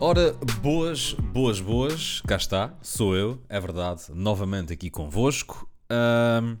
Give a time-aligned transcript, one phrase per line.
[0.00, 0.32] Ora,
[0.62, 5.68] boas, boas, boas, cá está, sou eu, é verdade, novamente aqui convosco.
[5.90, 6.56] Ahm,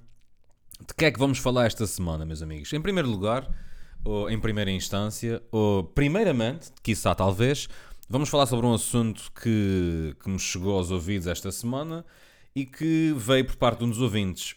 [0.84, 2.72] de que é que vamos falar esta semana, meus amigos?
[2.72, 3.48] Em primeiro lugar,
[4.04, 7.68] ou em primeira instância, ou primeiramente, quiçá talvez,
[8.08, 12.04] vamos falar sobre um assunto que, que me chegou aos ouvidos esta semana
[12.56, 14.56] e que veio por parte de um dos ouvintes.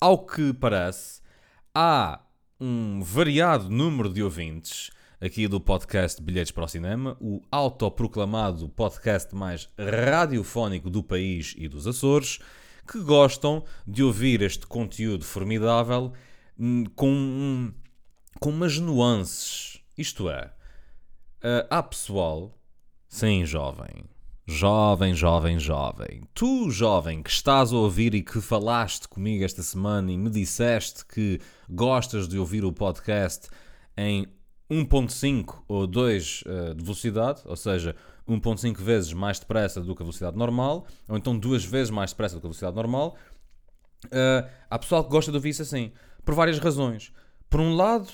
[0.00, 1.20] Ao que parece,
[1.74, 2.20] há
[2.60, 9.32] um variado número de ouvintes aqui do podcast Bilhetes para o Cinema, o autoproclamado podcast
[9.36, 12.40] mais radiofónico do país e dos Açores,
[12.90, 16.12] que gostam de ouvir este conteúdo formidável
[16.58, 17.72] hum, com,
[18.40, 19.80] com umas nuances.
[19.96, 20.52] Isto é,
[21.40, 22.58] ah, há pessoal,
[23.08, 24.04] sim, jovem,
[24.44, 30.10] jovem, jovem, jovem, tu, jovem, que estás a ouvir e que falaste comigo esta semana
[30.10, 33.48] e me disseste que gostas de ouvir o podcast
[33.96, 34.26] em
[34.72, 37.94] 1.5 ou 2 uh, de velocidade, ou seja,
[38.28, 42.36] 1.5 vezes mais depressa do que a velocidade normal, ou então duas vezes mais depressa
[42.36, 43.16] do que a velocidade normal.
[44.06, 45.92] Uh, há pessoal que gosta de ouvir isso assim,
[46.24, 47.12] por várias razões.
[47.50, 48.08] Por um lado,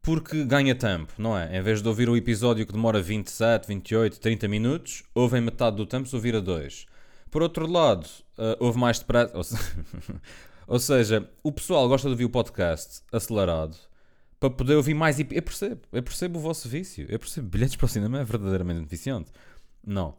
[0.00, 1.58] porque ganha tempo, não é?
[1.58, 5.84] Em vez de ouvir o episódio que demora 27, 28, 30 minutos, ouvem metade do
[5.84, 6.86] tempo se ouvir a 2.
[7.30, 8.06] Por outro lado,
[8.38, 9.36] uh, ouve mais depressa.
[9.36, 9.56] Ou, se...
[10.68, 13.76] ou seja, o pessoal gosta de ouvir o podcast acelerado
[14.38, 15.18] para poder ouvir mais.
[15.18, 17.06] Eu percebo, eu percebo o vosso vício.
[17.08, 17.48] Eu percebo.
[17.48, 19.30] Bilhetes para o cinema é verdadeiramente viciante.
[19.84, 20.10] Não.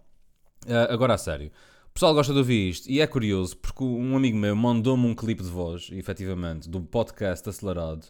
[0.66, 1.52] Uh, agora a sério.
[1.90, 5.16] O pessoal gosta de ouvir isto e é curioso porque um amigo meu mandou-me um
[5.16, 8.08] clipe de voz, efetivamente, do podcast acelerado.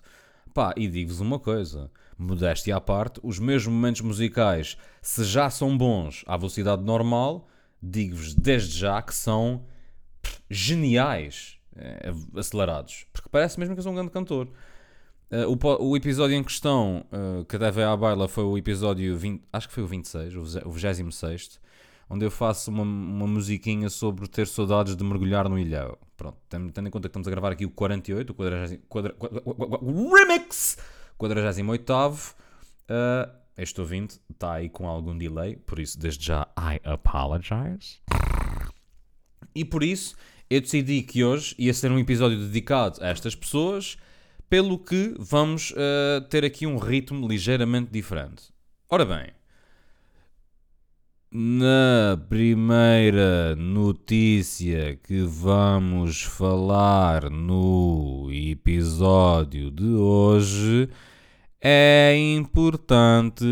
[0.54, 5.78] Pá, e digo-vos uma coisa, modéstia à parte, os meus momentos musicais, se já são
[5.78, 7.48] bons à velocidade normal,
[7.82, 9.64] digo-vos desde já que são
[10.50, 13.06] geniais eh, acelerados.
[13.14, 14.50] Porque parece mesmo que eu sou um grande cantor.
[15.30, 19.44] Uh, o, o episódio em questão uh, que deve à baila foi o episódio 20,
[19.52, 21.60] acho que foi o 26, o vize- o 26,
[22.10, 25.98] onde eu faço uma, uma musiquinha sobre ter saudades de mergulhar no ilhéu.
[26.16, 29.14] Pronto, tendo, tendo em conta que estamos a gravar aqui o 48, o 40, quadra,
[29.14, 29.80] quadra, quadra,
[30.18, 30.78] Remix!
[31.18, 31.94] 48.
[31.94, 38.00] Uh, este ouvinte está aí com algum delay, por isso, desde já, I apologize.
[39.54, 40.16] E por isso,
[40.50, 43.98] eu decidi que hoje ia ser um episódio dedicado a estas pessoas,
[44.50, 48.46] pelo que vamos uh, ter aqui um ritmo ligeiramente diferente.
[48.90, 49.28] Ora bem,
[51.30, 60.90] na primeira notícia que vamos falar no episódio de hoje,
[61.60, 63.44] é importante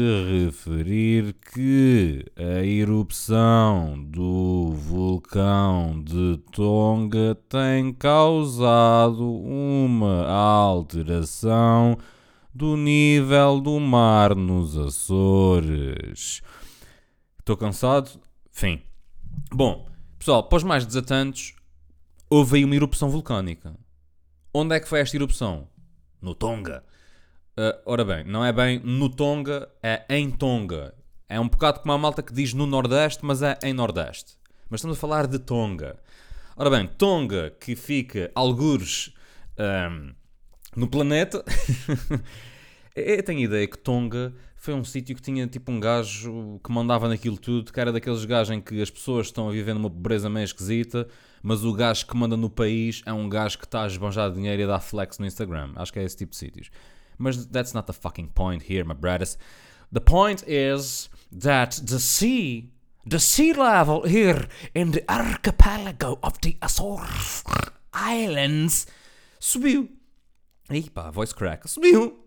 [0.46, 11.98] referir que a erupção do vulcão de Tonga tem causado uma alteração
[12.54, 16.44] do nível do mar nos Açores.
[17.40, 18.20] Estou cansado?
[18.52, 18.84] Fim.
[19.52, 19.90] Bom,
[20.20, 21.56] pessoal, os mais desatentos,
[22.30, 23.76] houve aí uma erupção vulcânica.
[24.54, 25.68] Onde é que foi esta erupção?
[26.22, 26.84] No Tonga.
[27.58, 30.94] Uh, ora bem, não é bem no Tonga, é em Tonga.
[31.30, 34.38] É um bocado como a malta que diz no Nordeste, mas é em Nordeste.
[34.70, 35.98] Mas estamos a falar de Tonga.
[36.58, 39.14] Ora bem, Tonga, que fica algures
[39.58, 40.14] ahm,
[40.76, 41.44] no planeta.
[42.96, 47.08] Eu tenho ideia que Tonga foi um sítio que tinha tipo um gajo que mandava
[47.08, 50.30] naquilo tudo, que era daqueles gajos em que as pessoas estão a viver numa pobreza
[50.30, 51.08] meio esquisita,
[51.44, 54.64] mas o gajo que manda no país é um gajo que está a esbanjar dinheiro
[54.64, 55.72] e dar flex no Instagram.
[55.76, 56.72] Acho que é esse tipo de sítios.
[57.18, 59.38] Mas that's not the fucking point here, my brothers.
[59.92, 62.72] The point is that the sea,
[63.06, 67.44] the sea level here in the archipelago of the Azores
[67.94, 68.88] Islands
[69.40, 69.90] subiu.
[70.94, 71.68] Pá, voice crack.
[71.68, 72.20] Subiu.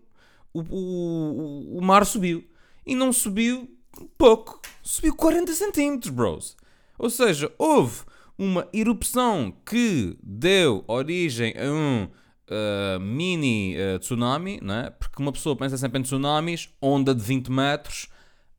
[0.53, 2.43] O, o, o mar subiu.
[2.85, 3.69] E não subiu
[4.17, 4.61] pouco.
[4.81, 6.57] Subiu 40 centímetros, bros.
[6.97, 8.03] Ou seja, houve
[8.37, 12.09] uma erupção que deu origem a um
[12.49, 14.91] uh, mini uh, tsunami, né?
[14.99, 18.07] porque uma pessoa pensa sempre em tsunamis, onda de 20 metros,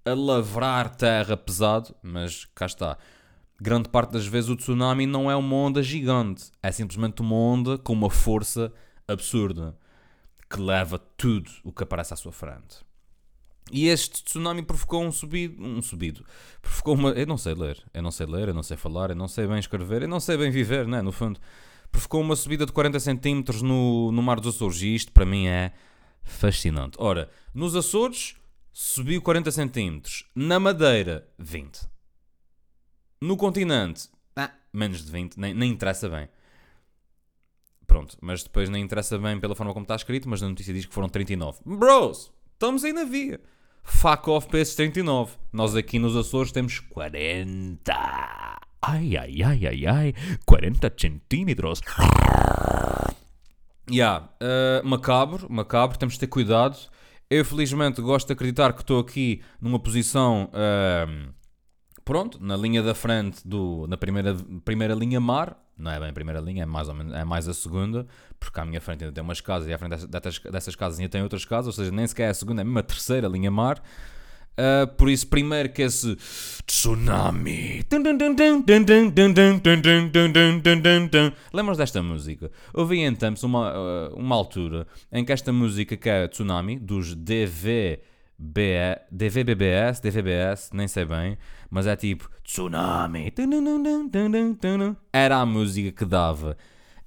[0.04, 2.96] a lavrar terra pesado, mas cá está.
[3.60, 7.76] Grande parte das vezes o tsunami não é uma onda gigante, é simplesmente uma onda
[7.76, 8.72] com uma força
[9.06, 9.76] absurda
[10.48, 12.78] que leva tudo o que aparece à sua frente.
[13.72, 16.24] E este tsunami provocou um subido, um subido,
[16.60, 19.16] provocou uma, eu não sei ler, eu não sei ler, eu não sei falar, eu
[19.16, 21.38] não sei bem escrever, eu não sei bem viver, né, no fundo.
[21.90, 25.46] Provocou uma subida de 40 centímetros no, no Mar dos Açores e isto para mim
[25.46, 25.72] é
[26.22, 26.96] fascinante.
[27.00, 28.36] Ora, nos Açores
[28.72, 31.88] subiu 40 centímetros, na Madeira 20.
[33.20, 36.28] No continente, ah, menos de 20, nem, nem interessa bem.
[37.86, 40.86] Pronto, mas depois nem interessa bem pela forma como está escrito, mas na notícia diz
[40.86, 41.58] que foram 39.
[41.66, 43.40] Bros, estamos aí na via.
[43.82, 45.36] fuck off para esses 39.
[45.52, 47.92] Nós aqui nos Açores temos 40.
[48.82, 50.14] Ai, ai, ai, ai, ai.
[50.46, 51.80] 40 centímetros.
[53.90, 56.78] Yeah, uh, macabro, macabro, temos de ter cuidado.
[57.28, 61.32] Eu felizmente gosto de acreditar que estou aqui numa posição, uh,
[62.04, 64.34] pronto, na linha da frente, do, na primeira,
[64.64, 65.56] primeira linha mar.
[65.76, 68.06] Não é bem a primeira linha, é mais, ou menos, é mais a segunda,
[68.38, 71.10] porque à minha frente ainda tem umas casas e à frente dessas, dessas casas ainda
[71.10, 73.50] tem outras casas, ou seja, nem sequer é a segunda, é mesmo a terceira linha
[73.50, 73.82] mar.
[74.58, 76.16] Uh, por isso, primeiro que esse
[76.66, 77.82] tsunami.
[81.52, 82.50] Lembras desta música?
[82.74, 87.14] Houve em tempos uma, uh, uma altura em que esta música, que é Tsunami, dos
[87.14, 88.00] DV.
[88.42, 91.36] DVBBS, DVBS, nem sei bem,
[91.68, 93.30] mas é tipo Tsunami.
[95.12, 96.56] Era a música que dava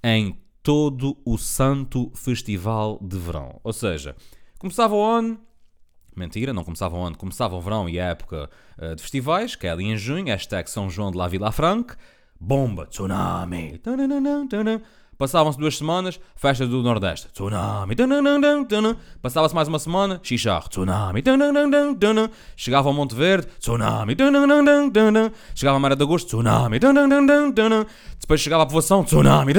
[0.04, 3.60] em todo o santo festival de verão.
[3.64, 4.16] Ou seja,
[4.60, 5.40] começava o ano,
[6.16, 7.18] Mentira, não começava onde?
[7.18, 10.70] Começava o verão e a época uh, de festivais, que é ali em junho, hashtag
[10.70, 11.98] São João de la Vila Franca,
[12.40, 13.80] bomba, tsunami.
[15.16, 17.96] Passavam-se duas semanas, festa do Nordeste, tsunami.
[19.22, 21.24] Passava-se mais uma semana, xixar, tsunami.
[22.58, 24.18] Chegava ao Monte Verde, tsunami.
[25.56, 26.80] Chegava a Mara de Agosto, tsunami.
[28.20, 29.54] Depois chegava a povoação, tsunami.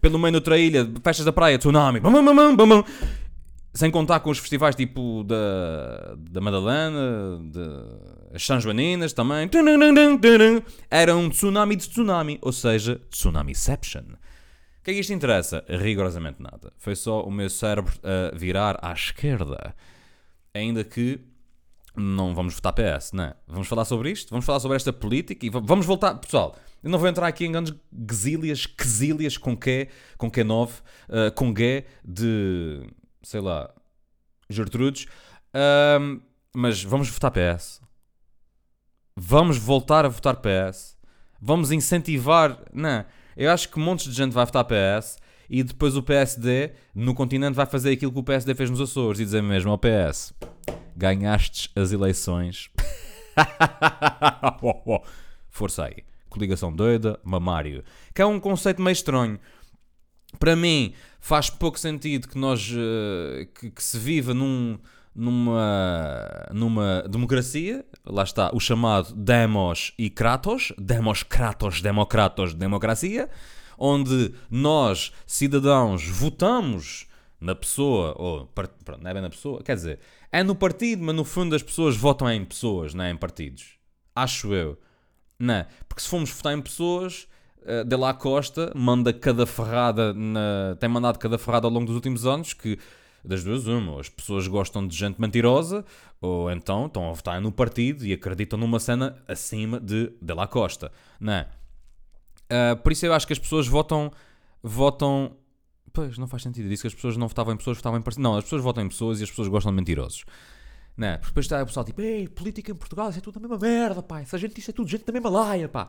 [0.00, 2.00] Pelo meio da outra ilha, festas da praia, tsunami.
[3.74, 7.60] Sem contar com os festivais tipo da, da Madalena, de,
[8.32, 9.48] as São Joaninas também.
[10.88, 14.02] Era um tsunami de tsunami, ou seja, tsunamiception.
[14.02, 15.64] O que é que isto interessa?
[15.68, 16.72] Rigorosamente nada.
[16.78, 19.74] Foi só o meu cérebro a virar à esquerda.
[20.54, 21.18] Ainda que
[21.96, 23.34] não vamos votar PS, não é?
[23.48, 24.30] Vamos falar sobre isto?
[24.30, 26.14] Vamos falar sobre esta política e vamos voltar.
[26.14, 27.74] Pessoal, eu não vou entrar aqui em grandes
[28.06, 32.86] quesílias, quesílias com Q, com Q9, uh, com G de
[33.24, 33.70] sei lá,
[34.48, 35.06] Gertrudes.
[36.00, 36.20] Um,
[36.54, 37.80] mas vamos votar PS.
[39.16, 40.96] Vamos voltar a votar PS.
[41.40, 42.58] Vamos incentivar.
[42.72, 43.04] Não,
[43.36, 45.18] eu acho que montes de gente vai votar PS
[45.48, 49.20] e depois o PSD no continente vai fazer aquilo que o PSD fez nos Açores
[49.20, 50.32] e dizer mesmo ao PS:
[50.96, 52.70] ganhastes as eleições.
[55.50, 56.04] Força aí.
[56.28, 57.84] Coligação doida, mamário.
[58.12, 59.38] Que é um conceito meio estranho.
[60.38, 64.78] Para mim, faz pouco sentido que nós uh, que, que, se viva num,
[65.14, 73.30] numa, numa democracia, lá está o chamado Demos e Kratos, Demos, Kratos, Democratos, democracia,
[73.78, 77.06] onde nós, cidadãos, votamos
[77.40, 80.00] na pessoa, ou pronto, não é bem na pessoa, quer dizer,
[80.32, 83.74] é no partido, mas no fundo as pessoas votam em pessoas, não é em partidos.
[84.14, 84.78] Acho eu.
[85.38, 85.66] Não, é?
[85.88, 87.26] porque se formos votar em pessoas,
[87.64, 91.94] uh, de La Costa manda cada ferrada, na, tem mandado cada ferrada ao longo dos
[91.94, 92.78] últimos anos que
[93.24, 95.84] das duas uma, as pessoas gostam de gente mentirosa
[96.20, 100.46] ou então estão a votar no partido e acreditam numa cena acima de De La
[100.46, 101.48] Costa, não é?
[102.44, 104.12] Uh, por isso eu acho que as pessoas votam
[104.62, 105.36] votam
[105.92, 108.22] pois não faz sentido, disse que as pessoas não votavam em pessoas, votavam em partidos,
[108.22, 110.24] não, as pessoas votam em pessoas e as pessoas gostam de mentirosos
[110.96, 111.16] não é?
[111.16, 113.58] Porque depois está o pessoal tipo, ei, política em Portugal, isso é tudo a mesma
[113.58, 115.88] merda, pá, essa gente, isso é tudo gente da mesma laia, pá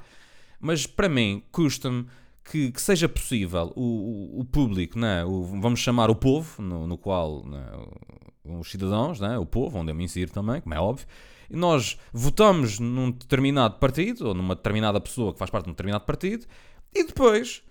[0.60, 2.07] mas para mim custa-me
[2.44, 5.26] que, que, seja possível o, o, o público, né?
[5.26, 7.66] o, vamos chamar o povo, no, no qual né?
[8.44, 9.38] os cidadãos, né?
[9.38, 11.07] o povo, onde eu me insiro também, como é óbvio,
[11.50, 16.06] nós votamos num determinado partido, ou numa determinada pessoa que faz parte de um determinado
[16.06, 16.45] partido,
[16.94, 17.64] e depois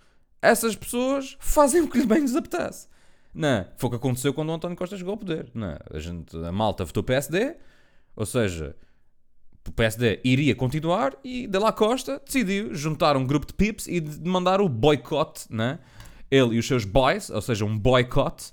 [0.42, 2.88] essas pessoas fazem o que lhes bem lhes apetece.
[3.32, 5.50] Não, foi o que aconteceu quando o António Costa chegou ao poder.
[5.54, 7.56] Não, a, gente, a malta votou PSD,
[8.14, 8.76] ou seja,
[9.66, 14.02] o PSD iria continuar e De La Costa decidiu juntar um grupo de pips e
[14.24, 15.78] mandar o boicote, né?
[16.30, 18.52] ele e os seus boys, ou seja, um boicote.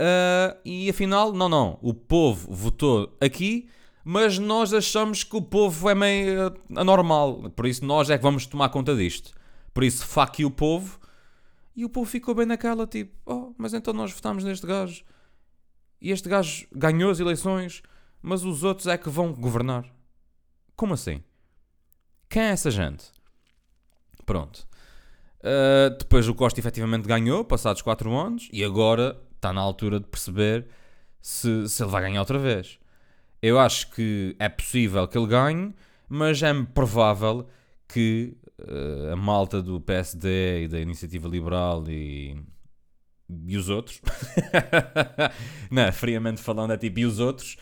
[0.00, 3.68] Uh, e afinal, não, não, o povo votou aqui,
[4.04, 8.46] mas nós achamos que o povo é meio anormal, por isso nós é que vamos
[8.46, 9.32] tomar conta disto.
[9.72, 10.98] Por isso, fuck o povo.
[11.74, 15.02] E o povo ficou bem naquela, tipo, oh, mas então nós votámos neste gajo.
[16.00, 17.82] E este gajo ganhou as eleições
[18.22, 19.84] mas os outros é que vão governar.
[20.74, 21.22] Como assim?
[22.28, 23.04] Quem é essa gente?
[24.24, 24.66] Pronto.
[25.40, 30.06] Uh, depois o Costa efetivamente ganhou, passados 4 anos, e agora está na altura de
[30.06, 30.66] perceber
[31.20, 32.78] se, se ele vai ganhar outra vez.
[33.40, 35.74] Eu acho que é possível que ele ganhe,
[36.08, 37.46] mas é provável
[37.86, 42.36] que uh, a malta do PSD e da Iniciativa Liberal e,
[43.46, 44.00] e os outros,
[45.70, 47.56] não, friamente falando, é tipo e os outros,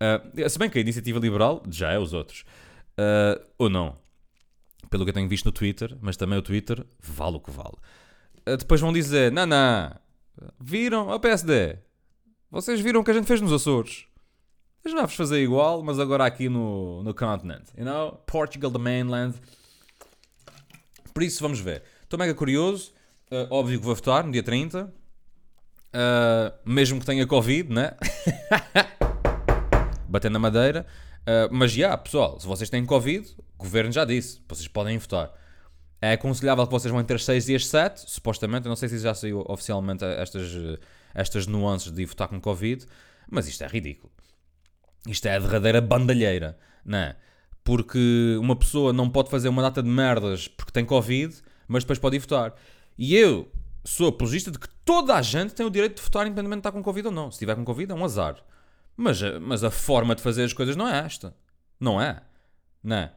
[0.00, 2.44] Uh, se bem que a iniciativa liberal já é os outros.
[2.98, 3.96] Uh, ou não.
[4.90, 7.76] Pelo que eu tenho visto no Twitter, mas também o Twitter vale o que vale.
[8.48, 9.94] Uh, depois vão dizer: não, não,
[10.60, 11.08] viram?
[11.08, 11.78] O PSD,
[12.50, 14.06] vocês viram o que a gente fez nos Açores.
[14.82, 17.64] deixa-vos fazer igual, mas agora aqui no, no continent.
[17.76, 18.12] You know?
[18.26, 19.34] Portugal, the mainland.
[21.12, 21.82] Por isso, vamos ver.
[22.02, 22.92] Estou mega curioso.
[23.30, 24.84] Uh, óbvio que vou votar no dia 30.
[25.88, 27.92] Uh, mesmo que tenha Covid, né?
[30.08, 30.86] Batendo na madeira.
[31.20, 34.96] Uh, mas já, yeah, pessoal, se vocês têm Covid, o governo já disse, vocês podem
[34.98, 35.32] votar.
[36.00, 38.66] É aconselhável que vocês vão entre as 6 e as 7, supostamente.
[38.66, 40.52] Eu não sei se já saiu oficialmente estas,
[41.12, 42.86] estas nuances de votar com Covid,
[43.28, 44.12] mas isto é ridículo.
[45.06, 47.16] Isto é a derradeira bandalheira, não é?
[47.64, 51.34] Porque uma pessoa não pode fazer uma data de merdas porque tem Covid,
[51.66, 52.54] mas depois pode ir votar.
[52.96, 53.50] E eu
[53.84, 56.72] sou apologista de que toda a gente tem o direito de votar, independentemente de estar
[56.72, 57.30] com Covid ou não.
[57.30, 58.36] Se estiver com Covid, é um azar.
[59.00, 61.32] Mas, mas a forma de fazer as coisas não é esta.
[61.78, 62.20] Não é?
[62.82, 63.12] Não é?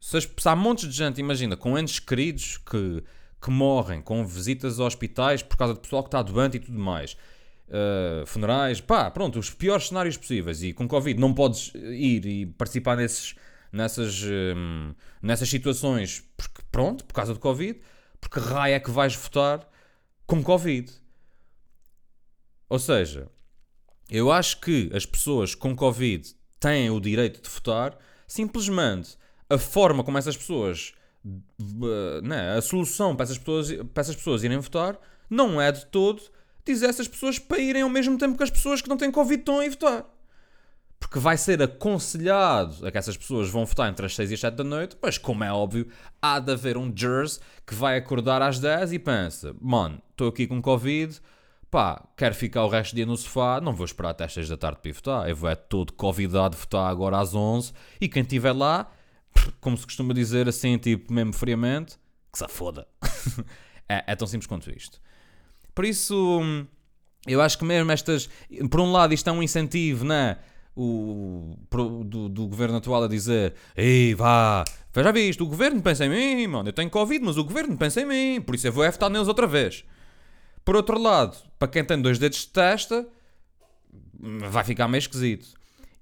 [0.00, 3.02] Se, se há montes de gente, imagina, com entes queridos que,
[3.42, 6.78] que morrem, com visitas a hospitais por causa do pessoal que está doente e tudo
[6.78, 7.16] mais,
[7.66, 10.62] uh, funerais, pá, pronto, os piores cenários possíveis.
[10.62, 13.34] E com Covid não podes ir e participar nesses,
[13.72, 17.80] nessas, um, nessas situações, porque, pronto, por causa do Covid,
[18.20, 19.68] porque raio é que vais votar
[20.24, 20.88] com Covid.
[22.68, 23.28] Ou seja,
[24.10, 29.16] eu acho que as pessoas com Covid têm o direito de votar, simplesmente
[29.48, 30.92] a forma como essas pessoas.
[32.22, 34.98] Né, a solução para essas, pessoas, para essas pessoas irem votar
[35.28, 36.22] não é de todo
[36.64, 39.40] dizer essas pessoas para irem ao mesmo tempo que as pessoas que não têm Covid
[39.40, 40.04] estão a ir votar.
[40.98, 44.40] Porque vai ser aconselhado a que essas pessoas vão votar entre as 6 e as
[44.40, 45.88] 7 da noite, mas como é óbvio,
[46.20, 50.46] há de haver um Jers que vai acordar às 10 e pensa: mano, estou aqui
[50.46, 51.18] com Covid,
[51.70, 54.48] pá, quero ficar o resto do dia no sofá, não vou esperar até as 6
[54.48, 55.28] da tarde para ir votar.
[55.28, 58.90] Eu vou é todo convidado votar agora às 11 e quem estiver lá,
[59.60, 61.96] como se costuma dizer assim, tipo, mesmo friamente,
[62.32, 62.86] que se foda.
[63.88, 65.00] é, é tão simples quanto isto.
[65.74, 66.40] Por isso,
[67.26, 68.28] eu acho que mesmo estas.
[68.70, 70.38] Por um lado, isto é um incentivo, né?
[70.76, 71.56] O,
[72.04, 76.46] do, do governo atual a dizer: Ei, vá, já viste, o governo pensa em mim,
[76.46, 76.68] mano.
[76.68, 79.10] Eu tenho Covid, mas o governo pensa em mim, por isso eu vou é votar
[79.10, 79.84] neles outra vez.
[80.64, 83.06] Por outro lado, para quem tem dois dedos de testa,
[84.50, 85.48] vai ficar meio esquisito.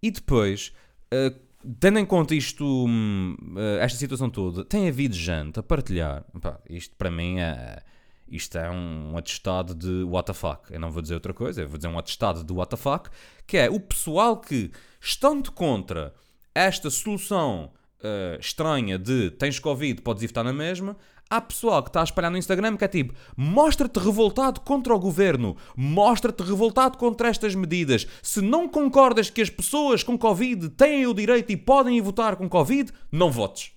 [0.02, 0.72] E depois,
[1.12, 1.36] uh,
[1.80, 6.24] tendo em conta isto, uh, esta situação toda, tem havido gente a partilhar.
[6.68, 7.82] Isto para mim é
[8.30, 10.72] isto é um atestado de fuck.
[10.72, 13.08] Eu não vou dizer outra coisa, eu vou dizer um atestado de fuck,
[13.46, 16.14] que é o pessoal que, estando contra
[16.54, 20.96] esta solução uh, estranha de tens Covid, podes ir votar na mesma,
[21.30, 24.98] há pessoal que está a espalhar no Instagram que é tipo mostra-te revoltado contra o
[24.98, 28.06] governo, mostra-te revoltado contra estas medidas.
[28.22, 32.48] Se não concordas que as pessoas com Covid têm o direito e podem votar com
[32.48, 33.72] Covid, não votes.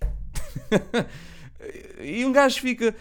[2.00, 2.96] e um gajo fica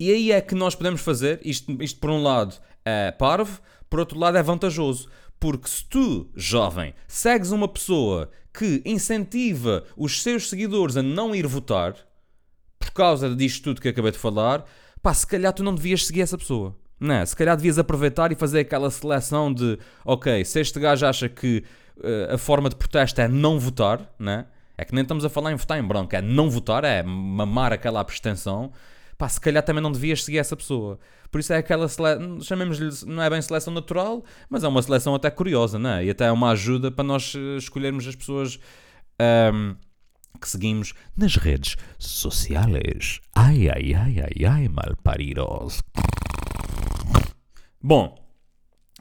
[0.00, 2.54] e aí é que nós podemos fazer, isto, isto por um lado
[2.84, 5.08] é parvo, por outro lado é vantajoso.
[5.40, 11.46] Porque se tu, jovem, segues uma pessoa que incentiva os seus seguidores a não ir
[11.46, 11.94] votar,
[12.78, 14.64] por causa disto tudo que acabei de falar,
[15.00, 16.76] pá, se calhar tu não devias seguir essa pessoa.
[16.98, 17.24] Não é?
[17.24, 21.62] Se calhar devias aproveitar e fazer aquela seleção de, ok, se este gajo acha que
[21.98, 24.46] uh, a forma de protesto é não votar, né?
[24.76, 27.72] É que nem estamos a falar em votar em branco, é não votar, é mamar
[27.72, 28.72] aquela abstenção.
[29.18, 30.96] Pá, se calhar também não devias seguir essa pessoa.
[31.28, 35.12] Por isso é aquela seleção, chamemos-lhe, não é bem seleção natural, mas é uma seleção
[35.12, 36.04] até curiosa, não é?
[36.04, 38.60] E até é uma ajuda para nós eh, escolhermos as pessoas
[39.52, 39.74] um,
[40.40, 43.20] que seguimos nas redes sociais.
[43.34, 45.82] Ai, ai, ai, ai, ai, malparidos.
[47.82, 48.16] Bom,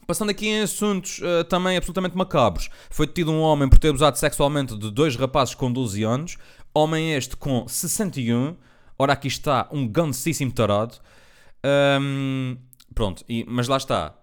[0.08, 4.18] Passando aqui em assuntos uh, também absolutamente macabros, foi detido um homem por ter abusado
[4.18, 6.38] sexualmente de dois rapazes com 12 anos,
[6.74, 8.56] homem este com 61,
[8.98, 10.96] ora aqui está um grandíssimo tarado.
[12.01, 12.58] Um,
[12.94, 14.16] pronto, e, mas lá está,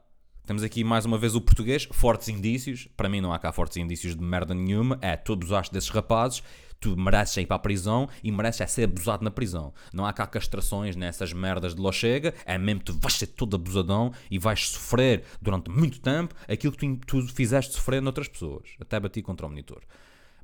[0.47, 3.76] temos aqui mais uma vez o português, fortes indícios, para mim não há cá fortes
[3.76, 6.43] indícios de merda nenhuma, é todos os desses rapazes,
[6.78, 9.73] tu mereces ir para a prisão e mereces é ser abusado na prisão.
[9.90, 13.57] Não há cá castrações nessas merdas de lo chega, é mesmo tu vais ser todo
[13.57, 18.69] abusadão e vais sofrer durante muito tempo aquilo que tu, tu fizeste sofrer noutras pessoas.
[18.78, 19.83] Até bati contra o monitor.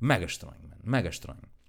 [0.01, 1.60] Mega estranho, mega estranho.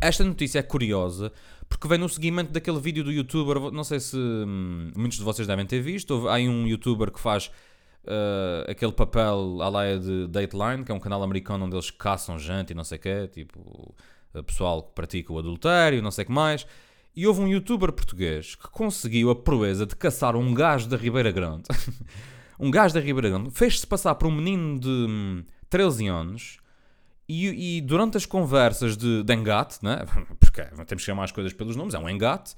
[0.00, 1.32] Esta notícia é curiosa
[1.68, 3.72] porque vem no seguimento daquele vídeo do youtuber.
[3.72, 6.28] Não sei se hum, muitos de vocês devem ter visto.
[6.28, 7.50] Há um youtuber que faz
[8.04, 12.38] uh, aquele papel à laia de Dateline, que é um canal americano onde eles caçam
[12.38, 13.94] gente e não sei o quê, tipo,
[14.46, 16.66] pessoal que pratica o adultério, não sei o que mais.
[17.16, 21.30] E houve um youtuber português que conseguiu a proeza de caçar um gajo da Ribeira
[21.30, 21.64] Grande.
[22.58, 26.58] um gajo da Ribeira Grande fez-se passar por um menino de 13 hum, anos
[27.28, 30.04] e, e, durante as conversas de, de engate, né?
[30.38, 32.54] porque temos que chamar as coisas pelos nomes, é um engate,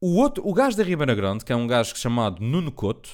[0.00, 3.10] o, outro, o gajo da Ribeira Grande, que é um gajo chamado Nuno Couto,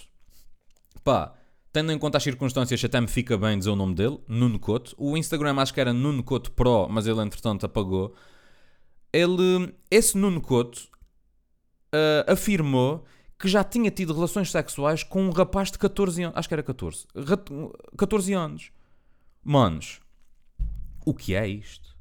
[1.03, 1.35] pá,
[1.75, 4.95] Tendo em conta as circunstâncias, até me fica bem dizer o nome dele, Nuno Couto.
[4.97, 8.15] O Instagram acho que era Nuno Couto Pro, mas ele entretanto apagou.
[9.13, 10.83] Ele, esse Nuno Couto
[11.93, 13.05] uh, afirmou
[13.37, 16.39] que já tinha tido relações sexuais com um rapaz de 14 anos.
[16.39, 17.09] Acho que era 14.
[17.99, 18.71] 14 anos.
[19.43, 20.01] Manos,
[21.05, 21.95] o que é isto?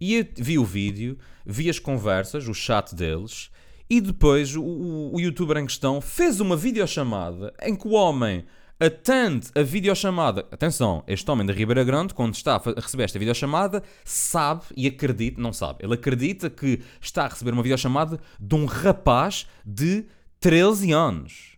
[0.00, 3.50] E vi o vídeo, vi as conversas, o chat deles,
[3.88, 8.44] e depois o, o, o youtuber em questão fez uma videochamada em que o homem
[8.80, 10.46] atende a videochamada.
[10.50, 15.40] Atenção, este homem da Ribeira Grande, quando está a receber esta videochamada, sabe e acredita,
[15.40, 20.06] não sabe, ele acredita que está a receber uma videochamada de um rapaz de
[20.40, 21.56] 13 anos.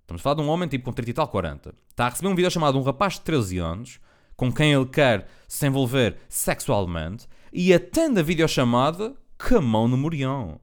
[0.00, 1.74] Estamos a falar de um homem tipo com 30 e tal, 40.
[1.90, 4.00] Está a receber um videochamada de um rapaz de 13 anos
[4.36, 9.96] com quem ele quer se envolver sexualmente e atende a videochamada com a mão no
[9.96, 10.60] morião.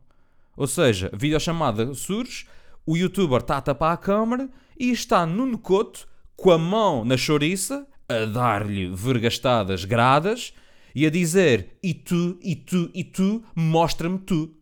[0.56, 2.46] Ou seja, a videochamada surge,
[2.86, 4.50] o youtuber está a tapar a câmera
[4.80, 10.54] e está no Couto com a mão na chouriça a dar-lhe vergastadas gradas
[10.94, 14.56] e a dizer e tu, e tu, e tu, mostra-me tu.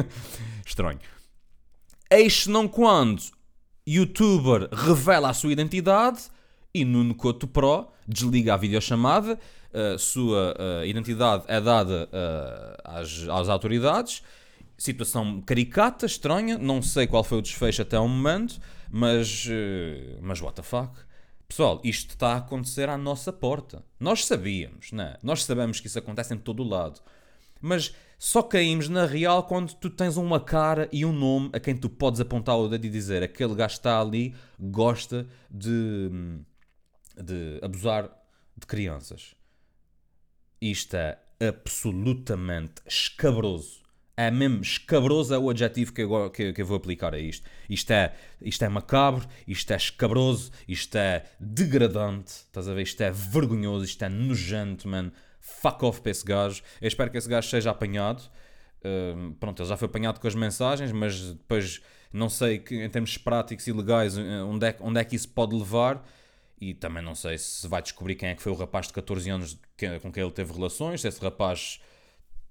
[0.64, 1.00] Estranho.
[2.10, 3.22] Eis não quando
[3.86, 6.22] youtuber revela a sua identidade
[6.72, 9.38] e Nuno Couto Pro desliga a videochamada,
[9.72, 14.22] a sua uh, identidade é dada uh, às, às autoridades
[14.78, 18.60] situação caricata, estranha, não sei qual foi o desfecho até o momento,
[18.90, 20.94] mas, uh, mas what the fuck?
[21.48, 23.84] Pessoal, isto está a acontecer à nossa porta.
[24.00, 25.16] Nós sabíamos, né?
[25.22, 27.00] Nós sabemos que isso acontece em todo o lado.
[27.60, 31.76] Mas só caímos na real quando tu tens uma cara e um nome a quem
[31.76, 36.10] tu podes apontar o dedo e dizer aquele gajo está ali, gosta de,
[37.16, 38.10] de abusar
[38.56, 39.34] de crianças.
[40.60, 46.66] Isto é absolutamente escabroso é mesmo escabroso é o adjetivo que eu, que, que eu
[46.66, 47.46] vou aplicar a isto.
[47.68, 52.82] Isto é, isto é macabro, isto é escabroso, isto é degradante, estás a ver?
[52.82, 55.12] Isto é vergonhoso, isto é nojento, man.
[55.38, 56.62] Fuck off para esse gajo.
[56.80, 58.22] Eu espero que esse gajo seja apanhado.
[58.80, 62.88] Uh, pronto, ele já foi apanhado com as mensagens, mas depois não sei que, em
[62.88, 66.02] termos práticos e legais eh, onde é, onde é que isso pode levar.
[66.60, 69.28] E também não sei se vai descobrir quem é que foi o rapaz de 14
[69.28, 69.58] anos
[70.00, 71.80] com quem ele teve relações, se esse rapaz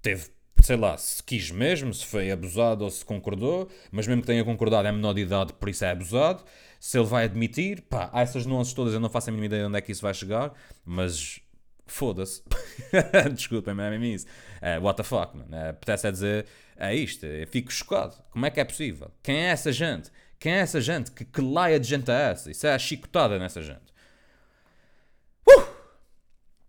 [0.00, 0.30] teve
[0.62, 4.44] sei lá, se quis mesmo, se foi abusado ou se concordou, mas mesmo que tenha
[4.44, 6.42] concordado é menor de idade, por isso é abusado.
[6.80, 9.62] Se ele vai admitir, pá, há essas nuances todas, eu não faço a mínima ideia
[9.62, 10.52] de onde é que isso vai chegar,
[10.84, 11.40] mas
[11.86, 12.42] foda-se.
[13.32, 14.26] Desculpem-me, é mesmo isso.
[14.60, 15.54] É, what the fuck, mano.
[15.54, 18.16] É, apetece é dizer, é isto, eu fico chocado.
[18.30, 19.10] Como é que é possível?
[19.22, 20.10] Quem é essa gente?
[20.38, 21.10] Quem é essa gente?
[21.12, 22.50] Que, que laia de gente é essa?
[22.50, 23.95] Isso é a chicotada nessa gente.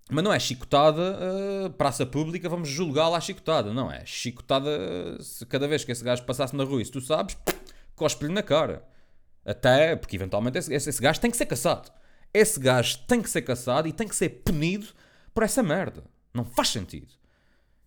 [0.10, 1.20] Mas não é chicotada,
[1.66, 3.74] uh, praça pública, vamos julgá-la à chicotada.
[3.74, 7.02] Não, é chicotada se cada vez que esse gajo passasse na rua e se tu
[7.02, 7.38] sabes,
[7.96, 8.88] cospe-lhe na cara.
[9.46, 11.92] Até, porque eventualmente esse, esse, esse gajo tem que ser caçado.
[12.34, 14.88] Esse gajo tem que ser caçado e tem que ser punido
[15.34, 16.04] por essa merda.
[16.34, 17.08] Não faz sentido.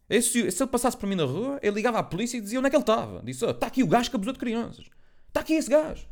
[0.09, 2.67] Esse, se ele passasse por mim na rua, ele ligava à polícia e dizia onde
[2.67, 3.23] é que ele estava.
[3.23, 4.87] Disse: Está oh, aqui o gajo que abusou de crianças.
[5.29, 6.07] Está aqui esse gajo.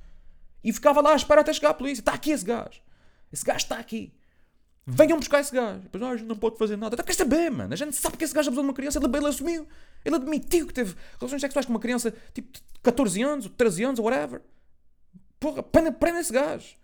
[0.62, 2.00] E ficava lá à espera até chegar à polícia.
[2.00, 2.80] Está aqui esse gajo.
[3.32, 4.12] Esse gajo está aqui.
[4.90, 5.80] Venham buscar esse gajo.
[5.80, 6.94] Depois, ah, a gente não pode fazer nada.
[6.94, 7.74] Então, quer saber, mano?
[7.74, 8.98] A gente sabe que esse gajo abusou de uma criança.
[8.98, 9.68] Ele, ele assumiu.
[10.02, 13.84] Ele admitiu que teve relações sexuais com uma criança tipo de 14 anos, ou 13
[13.84, 14.40] anos, ou whatever.
[15.38, 16.74] Porra, prenda, prenda esse gajo.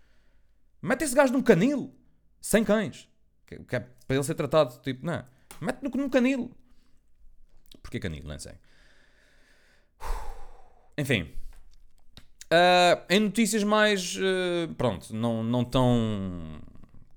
[0.83, 1.95] Mete esse gajo num canil.
[2.39, 3.09] Sem cães.
[3.47, 5.25] Que, que é para ele ser tratado, tipo, não.
[5.59, 6.51] Mete no, num canil.
[7.81, 8.23] Porquê canil?
[8.23, 8.53] Não sei.
[10.95, 11.23] Enfim.
[12.53, 14.15] Uh, em notícias mais.
[14.15, 16.61] Uh, pronto, não, não tão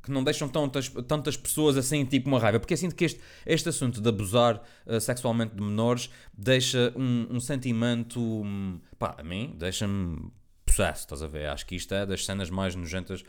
[0.08, 2.58] que não deixam tantas, tantas pessoas assim, tipo uma raiva.
[2.58, 7.26] Porque eu sinto que este, este assunto de abusar uh, sexualmente de menores deixa um,
[7.30, 8.20] um sentimento.
[8.20, 10.30] Um, pá, a mim, deixa-me
[10.64, 11.48] possesso, estás a ver?
[11.48, 13.24] Acho que isto é das cenas mais nojentas.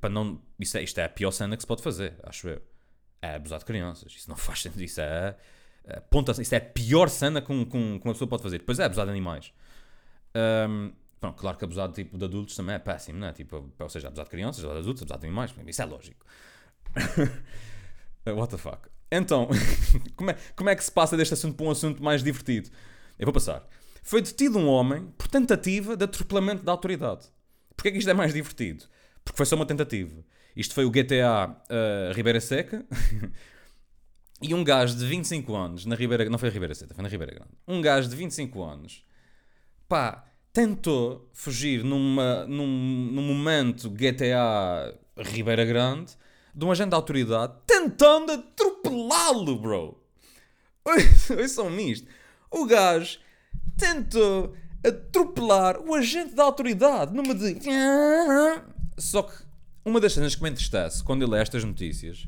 [0.00, 2.62] Para não, isto, é, isto é a pior cena que se pode fazer, acho eu.
[3.22, 4.12] É abusar de crianças.
[4.12, 4.82] Isso não faz sentido.
[4.82, 5.36] Isso é.
[5.84, 8.58] é ponta, isso é a pior cena que, um, que, uma pessoa pode fazer.
[8.58, 9.52] Depois é abusar de animais.
[10.68, 10.92] Um,
[11.26, 13.32] Pronto, claro que abusar tipo, de adultos também é péssimo, não é?
[13.32, 16.24] Tipo, ou seja, abusar de crianças, abusar de adultos, abusar de animais, isso é lógico.
[18.26, 18.88] What the fuck?
[19.10, 19.48] Então,
[20.14, 22.70] como, é, como é que se passa deste assunto para um assunto mais divertido?
[23.18, 23.66] Eu vou passar.
[24.02, 27.26] Foi detido um homem por tentativa de atropelamento da autoridade.
[27.76, 28.84] Porquê é que isto é mais divertido?
[29.24, 30.24] Porque foi só uma tentativa.
[30.54, 32.86] Isto foi o GTA uh, eh, Ribeira Seca.
[34.40, 36.30] e um gajo de 25 anos, na Ribeira...
[36.30, 37.50] Não foi a Ribeira Seca, foi na Ribeira Grande.
[37.66, 39.04] Um gajo de 25 anos,
[39.88, 40.24] pá,
[40.56, 42.66] tentou fugir numa, num,
[43.12, 46.16] num momento GTA Ribeira Grande
[46.54, 50.02] de um agente da autoridade tentando atropelá-lo, bro.
[51.38, 52.08] Ouçam-me isto.
[52.50, 53.18] O gajo
[53.76, 57.58] tentou atropelar o agente da autoridade numa de.
[58.96, 59.34] Só que
[59.84, 62.26] uma das cenas que me entristece quando eu leio estas notícias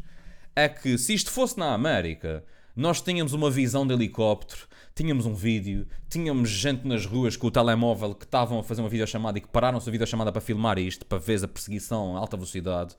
[0.55, 2.45] é que se isto fosse na América,
[2.77, 7.51] nós tínhamos uma visão de helicóptero, tínhamos um vídeo, tínhamos gente nas ruas com o
[7.53, 11.07] telemóvel que estavam a fazer uma videochamada e que pararam-se a videochamada para filmar isto,
[11.07, 12.97] para ver a perseguição a alta velocidade.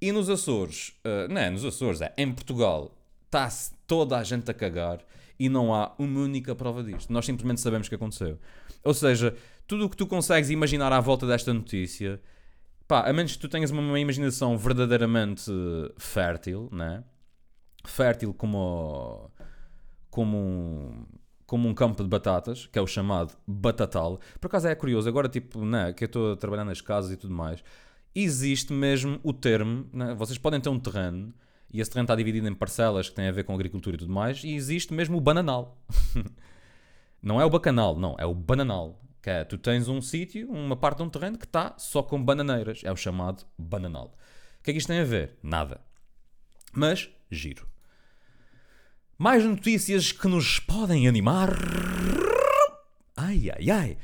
[0.00, 2.96] E nos Açores, uh, não é nos Açores, é em Portugal,
[3.26, 5.00] está-se toda a gente a cagar
[5.38, 7.12] e não há uma única prova disto.
[7.12, 8.38] Nós simplesmente sabemos o que aconteceu.
[8.82, 12.22] Ou seja, tudo o que tu consegues imaginar à volta desta notícia,
[12.88, 15.52] pá, a menos que tu tenhas uma, uma imaginação verdadeiramente
[15.98, 17.04] fértil, né?
[17.84, 19.30] Fértil como,
[20.12, 21.06] como um,
[21.46, 24.20] como um campo de batatas, que é o chamado batatal.
[24.38, 27.16] Por acaso é curioso, agora tipo, né, que eu estou a trabalhar nas casas e
[27.16, 27.64] tudo mais,
[28.14, 30.14] existe mesmo o termo, né?
[30.14, 31.32] vocês podem ter um terreno
[31.72, 34.12] e esse terreno está dividido em parcelas que têm a ver com agricultura e tudo
[34.12, 35.78] mais, e existe mesmo o bananal.
[37.22, 39.00] não é o bacanal, não, é o bananal.
[39.22, 42.22] Que é, tu tens um sítio, uma parte de um terreno que está só com
[42.22, 42.82] bananeiras.
[42.84, 44.14] É o chamado bananal.
[44.58, 45.38] O que é que isto tem a ver?
[45.42, 45.80] Nada.
[46.74, 47.71] Mas, giro.
[49.22, 51.50] Mais notícias que nos podem animar.
[53.16, 53.98] Ai, ai, ai.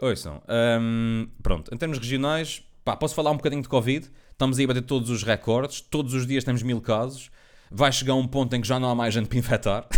[0.00, 0.40] Ouçam,
[0.80, 4.08] hum, pronto, em termos regionais, pá, posso falar um bocadinho de Covid.
[4.30, 5.80] Estamos aí a bater todos os recordes.
[5.80, 7.32] Todos os dias temos mil casos.
[7.68, 9.88] Vai chegar um ponto em que já não há mais gente para infectar.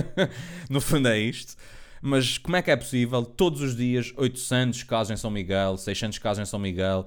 [0.70, 1.54] no fundo é isto.
[2.00, 3.22] Mas como é que é possível?
[3.22, 7.04] Todos os dias, 800 casos em São Miguel, 600 casos em São Miguel,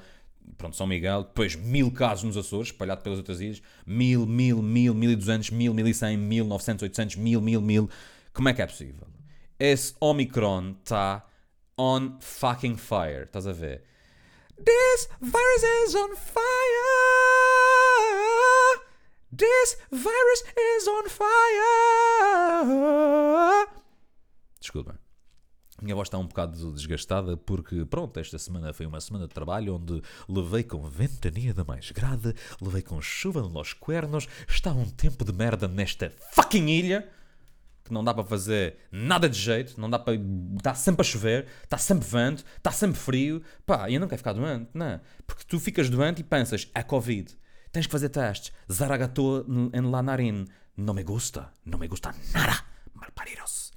[0.58, 4.94] pronto, São Miguel, depois mil casos nos Açores, espalhado pelas outras ilhas, mil, mil, mil,
[4.94, 7.90] mil e duzentos, mil, mil e cem, mil, novecentos, oitocentos, mil, mil, mil.
[8.34, 9.08] Como é que é possível?
[9.60, 11.26] Esse Omicron está
[11.78, 13.84] on fucking fire, estás a ver?
[14.58, 16.44] This virus is on fire.
[19.32, 22.70] This virus is on fire.
[24.60, 25.00] Desculpa.
[25.82, 29.76] Minha voz está um bocado desgastada porque, pronto, esta semana foi uma semana de trabalho
[29.76, 35.24] onde levei com ventania da mais grade, levei com chuva nos cuernos, está um tempo
[35.24, 37.10] de merda nesta fucking ilha
[37.90, 40.14] que não dá para fazer nada de jeito, não dá para.
[40.56, 43.42] está sempre a chover, está sempre vento, está sempre frio.
[43.66, 45.02] Pá, eu não quero ficar doente, não.
[45.26, 47.36] Porque tu ficas doente e pensas, é Covid,
[47.72, 50.46] tens que fazer testes, zaragatou en la narin,
[50.78, 52.64] não me gusta, não me gusta nada,
[52.94, 53.72] malparidos.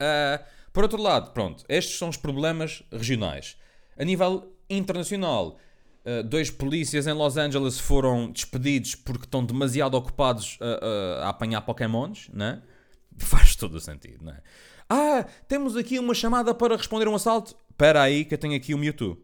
[0.00, 0.38] Uh,
[0.72, 3.56] por outro lado, pronto, estes são os problemas regionais.
[3.98, 5.58] A nível internacional,
[6.04, 11.28] uh, dois polícias em Los Angeles foram despedidos porque estão demasiado ocupados a, a, a
[11.30, 12.62] apanhar Pokémons, né?
[13.18, 14.40] Faz todo o sentido, né?
[14.88, 17.54] Ah, temos aqui uma chamada para responder um assalto.
[17.70, 19.18] Espera aí que eu tenho aqui o Mewtwo.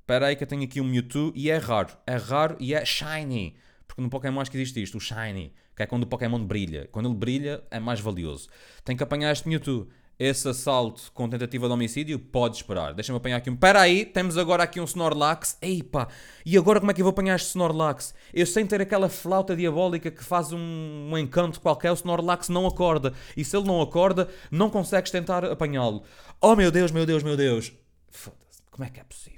[0.00, 1.96] Espera aí que eu tenho aqui o Mewtwo e é raro.
[2.06, 3.56] É raro e é shiny.
[3.86, 5.52] Porque no Pokémon acho que existe isto, o shiny.
[5.76, 6.88] Que é quando o Pokémon brilha.
[6.90, 8.48] Quando ele brilha é mais valioso.
[8.84, 12.94] Tem que apanhar este Mewtwo esse assalto com tentativa de homicídio, pode esperar.
[12.94, 13.54] Deixa-me apanhar aqui um.
[13.54, 15.58] Espera aí, temos agora aqui um Snorlax.
[15.60, 16.08] Eipa,
[16.44, 18.14] e agora como é que eu vou apanhar este Snorlax?
[18.32, 22.66] Eu sem ter aquela flauta diabólica que faz um, um encanto qualquer, o Snorlax não
[22.66, 23.12] acorda.
[23.36, 26.02] E se ele não acorda, não consegues tentar apanhá-lo.
[26.40, 27.72] Oh meu Deus, meu Deus, meu Deus.
[28.08, 29.36] Foda-se, como é que é possível?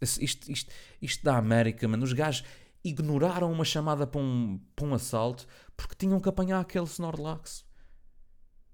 [0.00, 2.04] Isto, isto, isto da América, mano.
[2.04, 2.44] Os gajos
[2.82, 7.67] ignoraram uma chamada para um, para um assalto porque tinham que apanhar aquele Snorlax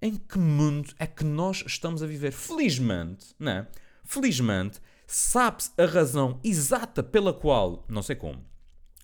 [0.05, 2.31] em que mundo é que nós estamos a viver?
[2.31, 3.67] Felizmente, né?
[4.05, 8.45] Felizmente, sabe-se a razão exata pela qual, não sei como,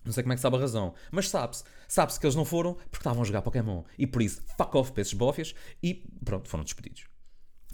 [0.05, 2.75] não sei como é que sabe a razão, mas sabe-se, sabe-se que eles não foram
[2.75, 3.81] porque estavam a jogar Pokémon.
[3.97, 5.17] E por isso, fuck off para esses
[5.81, 7.05] e pronto, foram despedidos.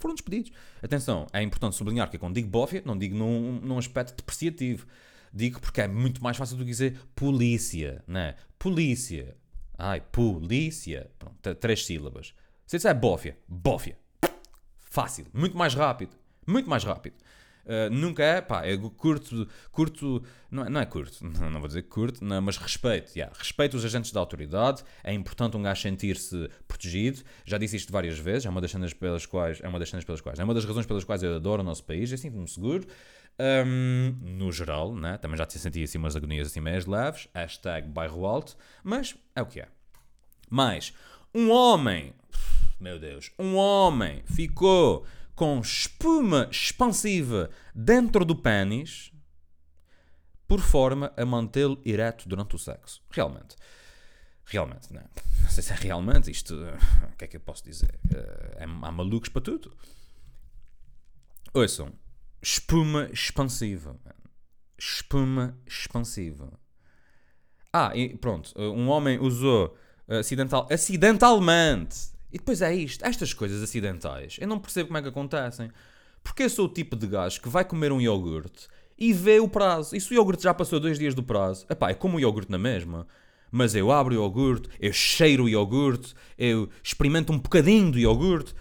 [0.00, 0.50] Foram despedidos.
[0.82, 4.86] Atenção, é importante sublinhar que quando digo bófia, não digo num, num aspecto depreciativo.
[5.34, 8.36] Digo porque é muito mais fácil do que dizer polícia, né?
[8.58, 9.36] Polícia.
[9.76, 11.10] Ai, polícia.
[11.18, 12.32] Pronto, três sílabas.
[12.68, 13.96] Se isso é bófia, bófia.
[14.76, 16.14] Fácil, muito mais rápido,
[16.46, 17.14] muito mais rápido.
[17.64, 21.68] Uh, nunca é, pá, é curto, curto, não é, não é curto, não, não, vou
[21.68, 25.80] dizer curto, não, mas respeito, yeah, respeito os agentes da autoridade, é importante um gajo
[25.80, 29.78] sentir-se protegido, já disse isto várias vezes, é uma das cenas pelas quais, é uma
[29.78, 32.12] das cenas pelas quais, é uma das razões pelas quais eu adoro o nosso país,
[32.12, 32.86] eu sinto-me seguro,
[33.66, 35.16] um, no geral, né?
[35.16, 39.40] também já te senti assim umas agonias assim meias leves, hashtag bairro alto, mas é
[39.40, 39.68] o que é.
[40.50, 40.92] Mais,
[41.34, 42.14] um homem
[42.80, 49.12] meu Deus, um homem ficou com espuma expansiva dentro do pênis
[50.46, 53.02] por forma a mantê-lo ereto durante o sexo.
[53.10, 53.56] Realmente.
[54.44, 55.02] Realmente, não.
[55.42, 56.54] não sei se é realmente isto.
[56.54, 57.98] O que é que eu posso dizer?
[58.56, 59.76] É, há malucos para tudo.
[61.52, 61.92] Ouçam.
[62.40, 63.96] Espuma expansiva.
[64.78, 66.58] Espuma expansiva.
[67.72, 68.52] Ah, e pronto.
[68.56, 69.76] Um homem usou
[70.08, 75.08] acidental, acidentalmente e depois é isto, estas coisas acidentais, eu não percebo como é que
[75.08, 75.70] acontecem.
[76.22, 79.48] Porque eu sou o tipo de gajo que vai comer um iogurte e vê o
[79.48, 79.96] prazo.
[79.96, 82.50] E se o iogurte já passou dois dias do prazo, epá, é como o iogurte
[82.50, 83.06] na mesma.
[83.50, 88.54] Mas eu abro o iogurte, eu cheiro o iogurte, eu experimento um bocadinho do iogurte.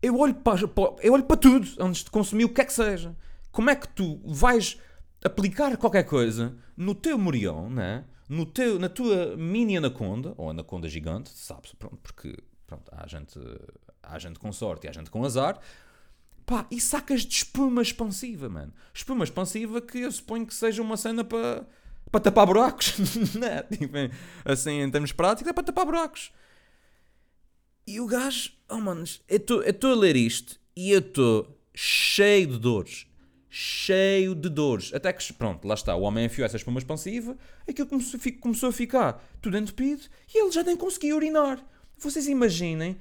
[0.00, 0.60] Eu olho para,
[1.02, 3.16] eu olho para tudo antes de consumir o que é que seja.
[3.50, 4.78] Como é que tu vais
[5.24, 8.04] aplicar qualquer coisa no teu morião, né?
[8.28, 11.72] No teu, na tua mini anaconda, ou anaconda gigante, sabes?
[11.72, 12.36] Pronto, porque
[12.66, 13.38] pronto, há, gente,
[14.02, 15.60] há gente com sorte e há gente com azar.
[16.44, 18.72] Pá, e sacas de espuma expansiva, mano.
[18.94, 21.66] Espuma expansiva que eu suponho que seja uma cena para
[22.10, 22.96] para tapar buracos,
[23.34, 23.62] né?
[23.64, 23.96] tipo,
[24.44, 26.32] assim, em termos práticos, é para tapar buracos.
[27.86, 32.58] E o gajo, oh manos, eu estou a ler isto e eu estou cheio de
[32.58, 33.05] dores
[33.58, 34.92] cheio de dores.
[34.92, 38.72] Até que, pronto, lá está, o homem enfiou essa espuma expansiva, aquilo começou, começou a
[38.72, 41.64] ficar tudo entupido e ele já nem conseguia urinar.
[41.96, 42.98] Vocês imaginem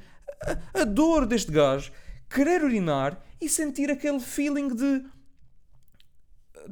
[0.74, 1.92] a, a dor deste gajo
[2.30, 5.04] querer urinar e sentir aquele feeling de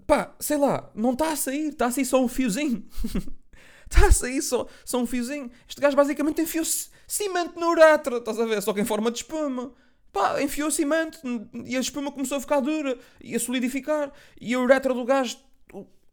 [0.07, 2.87] pá, sei lá, não está a sair, está a sair só um fiozinho.
[3.91, 5.51] Está a sair só, só um fiozinho.
[5.67, 6.63] Este gajo basicamente enfiou
[7.05, 8.61] cimento na uretra, estás a ver?
[8.61, 9.73] Só que em forma de espuma.
[10.13, 11.19] Pá, enfiou cimento
[11.65, 14.11] e a espuma começou a ficar dura e a solidificar.
[14.39, 15.37] E a uretra do gajo,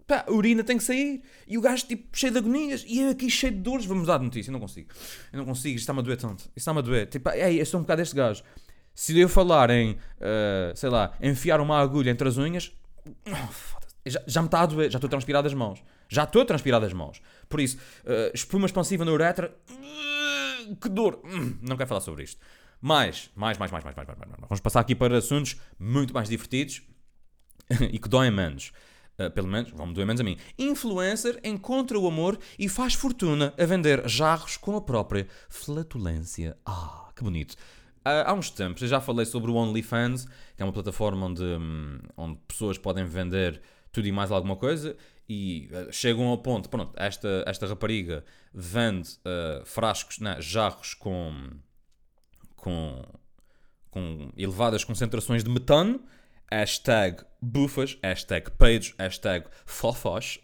[0.06, 1.22] pá, a urina tem que sair.
[1.46, 2.82] E o gajo, tipo, cheio de agonias.
[2.88, 3.84] E eu aqui cheio de dores.
[3.84, 4.88] Vamos dar notícia, eu não consigo.
[5.30, 6.40] Eu não consigo, isto está-me a doer tanto.
[6.40, 7.06] Isto está-me a doer.
[7.08, 8.42] Tipo, ei, eu sou um bocado deste gajo.
[8.94, 12.72] Se eu falar em, uh, sei lá, enfiar uma agulha entre as unhas,
[14.06, 15.82] já, já me está a doer, já estou a transpirar das mãos.
[16.08, 17.20] Já estou a transpirar das mãos.
[17.50, 21.20] Por isso, uh, espuma expansiva na uretra, uh, que dor.
[21.24, 22.40] Hum, não quero falar sobre isto.
[22.80, 24.40] Mais, mais, mais, mais, mais, mais, mais, mais.
[24.40, 26.82] Vamos passar aqui para assuntos muito mais divertidos
[27.92, 28.72] e que doem menos.
[29.18, 30.38] Uh, pelo menos, vão-me doer menos a mim.
[30.58, 36.56] Influencer encontra o amor e faz fortuna a vender jarros com a própria flatulência.
[36.64, 37.52] Ah, que bonito.
[38.00, 40.24] Uh, há uns tempos eu já falei sobre o OnlyFans,
[40.56, 43.60] que é uma plataforma onde, um, onde pessoas podem vender
[43.92, 44.96] tudo e mais alguma coisa
[45.28, 49.10] e uh, chegam ao ponto, pronto, esta, esta rapariga vende
[49.66, 51.50] frascos, né, jarros com
[52.60, 53.02] com,
[53.90, 56.00] com elevadas concentrações de metano,
[56.50, 60.38] hashtag bufas, hashtag peidos, hashtag fofós.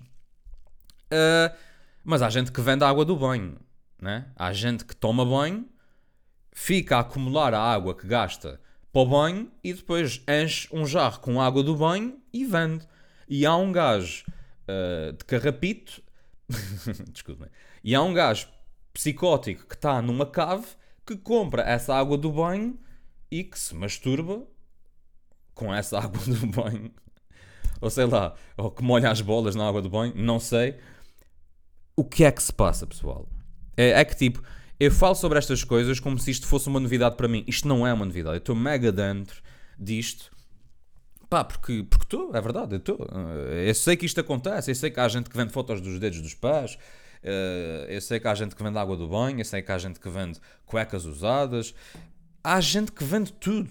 [1.06, 1.54] Uh,
[2.02, 3.58] mas há gente que vende a água do banho,
[4.00, 4.26] né?
[4.36, 5.68] há gente que toma banho,
[6.52, 8.60] fica a acumular a água que gasta
[8.92, 12.86] para o banho e depois enche um jarro com água do banho e vende.
[13.28, 14.24] E há um gajo
[14.68, 16.02] uh, de carrapito,
[17.12, 17.50] desculpa,
[17.84, 18.48] e há um gajo
[18.94, 20.66] psicótico que está numa cave
[21.06, 22.78] que compra essa água do banho
[23.30, 24.46] e que se masturba
[25.54, 26.90] com essa água do banho.
[27.80, 30.76] Ou sei lá, ou que molha as bolas na água do banho, não sei.
[31.94, 33.28] O que é que se passa, pessoal?
[33.76, 34.42] É, é que tipo,
[34.80, 37.44] eu falo sobre estas coisas como se isto fosse uma novidade para mim.
[37.46, 38.36] Isto não é uma novidade.
[38.36, 39.42] Eu estou mega dentro
[39.78, 40.30] disto.
[41.28, 42.98] Pá, porque estou, é verdade, eu estou.
[43.66, 46.20] Eu sei que isto acontece, eu sei que há gente que vende fotos dos dedos
[46.20, 46.78] dos pés,
[47.88, 49.98] eu sei que há gente que vende água do banho, eu sei que há gente
[49.98, 51.74] que vende cuecas usadas.
[52.42, 53.70] Há gente que vende tudo.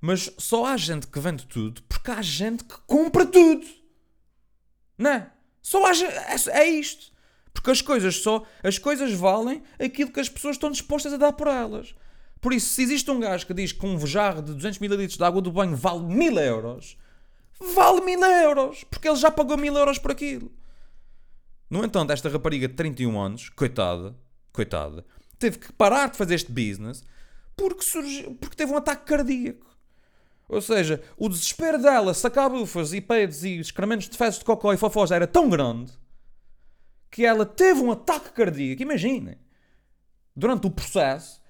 [0.00, 3.66] Mas só há gente que vende tudo porque há gente que compra tudo.
[4.96, 5.30] Não é?
[5.62, 7.10] Só há é, é isto.
[7.52, 11.32] Porque as coisas só as coisas valem aquilo que as pessoas estão dispostas a dar
[11.32, 11.94] por elas.
[12.40, 15.22] Por isso, se existe um gajo que diz que um jarro de 200 ml de
[15.24, 16.96] água do banho vale 1000 euros,
[17.74, 20.50] vale 1000 euros, porque ele já pagou 1000 euros por aquilo.
[21.70, 24.16] No entanto, esta rapariga de 31 anos, coitada,
[24.52, 25.06] coitada,
[25.38, 27.04] teve que parar de fazer este business
[27.56, 29.66] porque, surgiu, porque teve um ataque cardíaco.
[30.48, 34.72] Ou seja, o desespero dela sacar bufas e peidos e excrementos de fezes de cocó
[34.72, 35.92] e fofós era tão grande
[37.08, 38.82] que ela teve um ataque cardíaco.
[38.82, 39.38] Imaginem.
[40.34, 41.40] Durante o processo,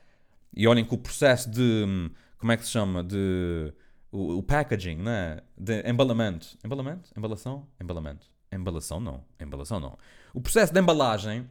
[0.55, 2.11] e olhem que o processo de.
[2.39, 3.03] Como é que se chama?
[3.03, 3.73] De.
[4.13, 5.41] O, o packaging, né?
[5.57, 6.59] De embalamento.
[6.65, 7.11] Embalamento?
[7.17, 7.69] Embalação?
[7.81, 8.27] Embalamento.
[8.53, 9.25] Embalação não.
[9.41, 9.97] Embalação não.
[10.35, 11.49] O processo de embalagem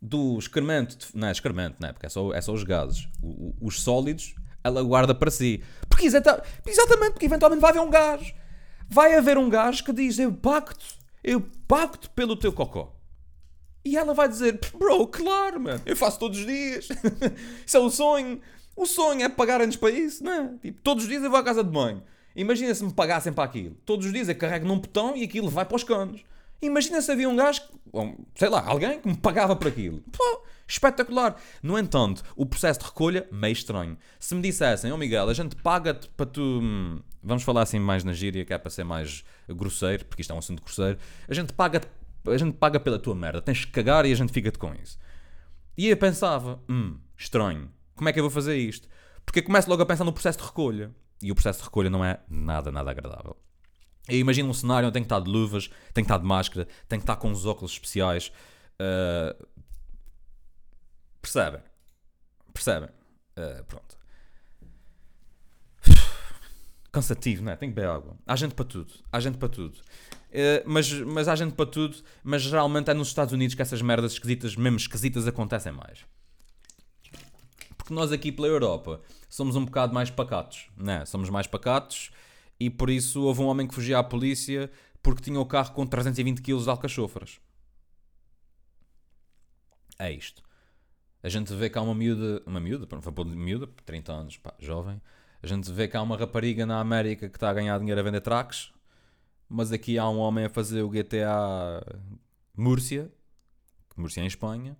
[0.00, 1.92] do excremento, de, não é excremento, não é?
[1.92, 3.08] Porque é só, é só os gases.
[3.22, 5.62] O, o, os sólidos, ela guarda para si.
[5.88, 8.34] Porque exatamente, porque eventualmente vai haver um gás.
[8.88, 10.84] Vai haver um gás que diz: Eu pacto,
[11.22, 12.94] eu pacto pelo teu cocó.
[13.84, 16.88] E ela vai dizer: Bro, claro, mano, eu faço todos os dias.
[17.66, 18.40] isso é o sonho.
[18.76, 20.54] O sonho é pagar-nos para isso, não é?
[20.60, 22.02] Tipo, todos os dias eu vou à casa de banho.
[22.36, 23.74] Imagina se me pagassem para aquilo.
[23.84, 26.22] Todos os dias eu carrego num botão e aquilo vai para os canos.
[26.62, 27.62] Imagina se havia um gajo,
[28.34, 30.02] sei lá, alguém que me pagava por aquilo.
[30.12, 31.36] Pô, espetacular.
[31.62, 33.98] No entanto, o processo de recolha, meio estranho.
[34.18, 36.60] Se me dissessem, oh Miguel, a gente paga-te para tu.
[36.62, 40.32] Hum, vamos falar assim mais na gíria, que é para ser mais grosseiro, porque isto
[40.32, 40.98] é um assunto grosseiro.
[41.28, 41.80] A gente paga
[42.30, 43.40] a gente paga pela tua merda.
[43.40, 44.98] Tens que cagar e a gente fica-te com isso.
[45.76, 47.70] E eu pensava, hum, estranho.
[47.94, 48.88] Como é que eu vou fazer isto?
[49.24, 50.90] Porque eu começo logo a pensar no processo de recolha.
[51.22, 53.36] E o processo de recolha não é nada, nada agradável.
[54.08, 56.68] Eu imagino um cenário onde tem que estar de luvas, tem que estar de máscara,
[56.88, 58.30] tem que estar com os óculos especiais.
[58.80, 59.46] Uh,
[61.20, 61.60] percebem?
[62.52, 62.88] Percebem?
[63.36, 63.98] Uh, pronto.
[66.92, 67.56] Cansativo, não é?
[67.56, 68.16] Tem que beber água.
[68.26, 68.94] Há gente para tudo.
[69.10, 69.76] Há gente para tudo.
[69.76, 71.96] Uh, mas, mas há gente para tudo.
[72.22, 76.06] Mas geralmente é nos Estados Unidos que essas merdas esquisitas, mesmo esquisitas, acontecem mais.
[77.76, 81.04] Porque nós aqui pela Europa somos um bocado mais pacatos, né?
[81.04, 82.10] Somos mais pacatos
[82.58, 84.70] e por isso houve um homem que fugia à polícia
[85.02, 87.40] porque tinha o carro com 320 kg de alcachofras.
[89.98, 90.42] É isto.
[91.22, 94.54] A gente vê que há uma miúda, uma miúda, foi para miúda, 30 anos, pá,
[94.58, 95.00] jovem.
[95.42, 98.20] A gente vê há uma rapariga na América que está a ganhar dinheiro a vender
[98.20, 98.72] tracks,
[99.48, 101.82] mas aqui há um homem a fazer o GTA
[102.56, 103.12] Múrcia,
[103.96, 104.76] Múrcia em Espanha,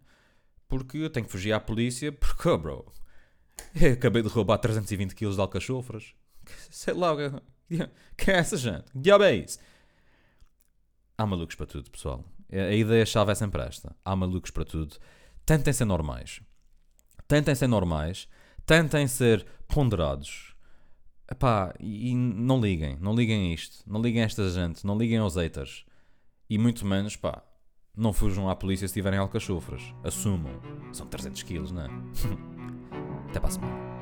[0.68, 2.92] porque eu tenho que fugir à polícia, porque, oh, bro,
[3.74, 6.14] eu acabei de roubar 320 kg de alcachofras.
[6.70, 7.14] Sei lá,
[8.16, 8.90] quem é essa gente?
[8.92, 9.58] Que diabo é isso?
[11.18, 12.24] Há malucos para tudo, pessoal.
[12.52, 13.94] A ideia-chave é sempre esta.
[14.04, 14.96] Há malucos para tudo.
[15.44, 16.40] Tentem ser normais.
[17.26, 18.28] Tentem ser normais.
[18.64, 20.54] Tentem ser ponderados.
[21.28, 22.98] Epá, e não liguem.
[23.00, 23.82] Não liguem a isto.
[23.86, 24.86] Não liguem a esta gente.
[24.86, 25.84] Não liguem aos haters.
[26.48, 27.42] E muito menos, pá,
[27.96, 29.82] não fujam à polícia se tiverem alcachofras.
[30.04, 30.60] Assumam.
[30.92, 32.55] São 300 quilos, não é?
[33.36, 33.95] Te pasmo.